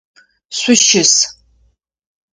[0.59, 1.13] Шъущыс!